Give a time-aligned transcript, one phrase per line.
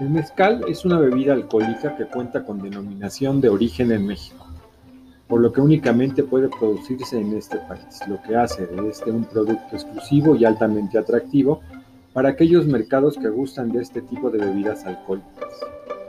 [0.00, 4.46] El mezcal es una bebida alcohólica que cuenta con denominación de origen en México,
[5.28, 9.24] por lo que únicamente puede producirse en este país, lo que hace de este un
[9.24, 11.60] producto exclusivo y altamente atractivo
[12.14, 15.60] para aquellos mercados que gustan de este tipo de bebidas alcohólicas,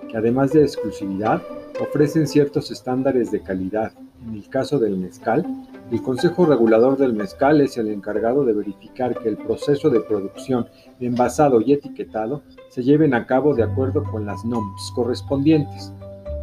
[0.09, 1.41] que además de exclusividad,
[1.81, 3.91] ofrecen ciertos estándares de calidad.
[4.25, 5.45] En el caso del mezcal,
[5.91, 10.67] el Consejo Regulador del Mezcal es el encargado de verificar que el proceso de producción,
[11.01, 15.93] envasado y etiquetado se lleven a cabo de acuerdo con las NOMS correspondientes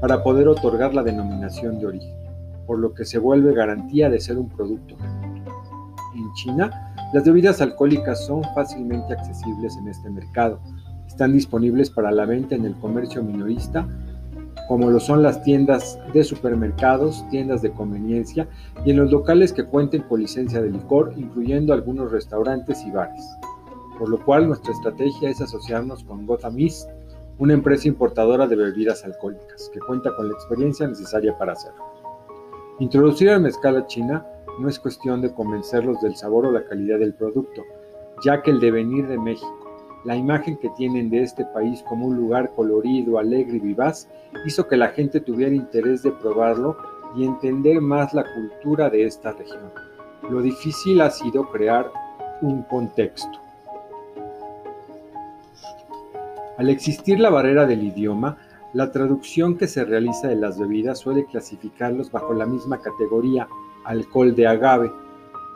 [0.02, 2.14] para poder otorgar la denominación de origen,
[2.66, 4.96] por lo que se vuelve garantía de ser un producto.
[6.14, 10.60] En China, las bebidas alcohólicas son fácilmente accesibles en este mercado.
[11.06, 13.88] Están disponibles para la venta en el comercio minorista,
[14.68, 18.46] como lo son las tiendas de supermercados, tiendas de conveniencia
[18.84, 23.24] y en los locales que cuenten con licencia de licor, incluyendo algunos restaurantes y bares
[23.98, 26.88] por lo cual nuestra estrategia es asociarnos con Gotham East,
[27.38, 31.84] una empresa importadora de bebidas alcohólicas, que cuenta con la experiencia necesaria para hacerlo.
[32.78, 34.24] Introducir el mezcal a China
[34.60, 37.62] no es cuestión de convencerlos del sabor o la calidad del producto,
[38.24, 39.57] ya que el devenir de México,
[40.04, 44.08] la imagen que tienen de este país como un lugar colorido, alegre y vivaz,
[44.46, 46.76] hizo que la gente tuviera interés de probarlo
[47.16, 49.72] y entender más la cultura de esta región.
[50.30, 51.90] Lo difícil ha sido crear
[52.42, 53.40] un contexto.
[56.58, 58.36] Al existir la barrera del idioma,
[58.74, 63.48] la traducción que se realiza de las bebidas suele clasificarlos bajo la misma categoría,
[63.84, 64.90] alcohol de agave,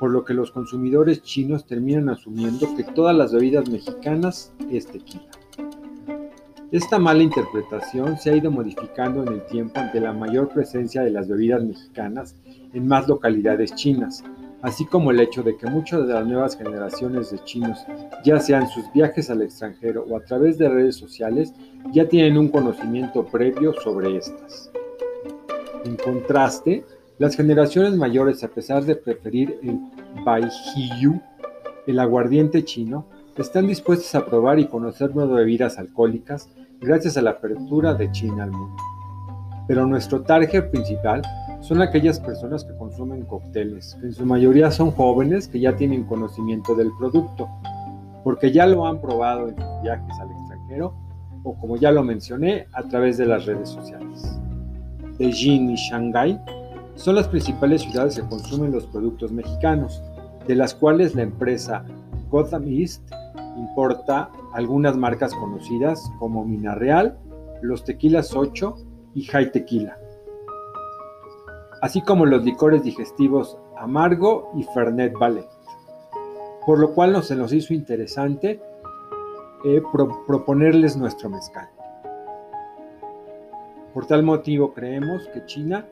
[0.02, 5.30] por lo que los consumidores chinos terminan asumiendo que todas las bebidas mexicanas es tequila.
[6.72, 11.12] Esta mala interpretación se ha ido modificando en el tiempo ante la mayor presencia de
[11.12, 12.34] las bebidas mexicanas
[12.72, 14.24] en más localidades chinas,
[14.62, 17.86] así como el hecho de que muchas de las nuevas generaciones de chinos,
[18.24, 21.54] ya sean sus viajes al extranjero o a través de redes sociales,
[21.92, 24.72] ya tienen un conocimiento previo sobre estas.
[25.84, 26.84] En contraste,
[27.22, 29.78] las generaciones mayores, a pesar de preferir el
[30.24, 31.20] Baijiu,
[31.86, 33.06] el aguardiente chino,
[33.38, 36.48] están dispuestas a probar y conocer nuevas bebidas alcohólicas
[36.80, 38.76] gracias a la apertura de China al mundo.
[39.68, 41.22] Pero nuestro target principal
[41.60, 46.02] son aquellas personas que consumen cócteles, que en su mayoría son jóvenes que ya tienen
[46.02, 47.48] conocimiento del producto,
[48.24, 50.92] porque ya lo han probado en sus viajes al extranjero
[51.44, 54.40] o como ya lo mencioné, a través de las redes sociales.
[55.20, 56.40] Beijing y Shanghái
[56.94, 60.02] son las principales ciudades que consumen los productos mexicanos,
[60.46, 61.84] de las cuales la empresa
[62.30, 63.02] Gotham East
[63.56, 67.18] importa algunas marcas conocidas como Mina Real,
[67.60, 68.76] los Tequilas 8
[69.14, 69.96] y High Tequila
[71.82, 75.48] así como los licores digestivos amargo y Fernet Ballet.
[76.64, 78.62] Por lo cual nos, se nos hizo interesante
[79.64, 79.82] eh,
[80.26, 81.68] proponerles nuestro mezcal.
[83.92, 85.86] Por tal motivo creemos que China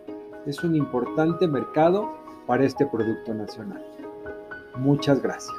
[0.47, 2.11] es un importante mercado
[2.47, 3.84] para este producto nacional.
[4.77, 5.56] Muchas gracias.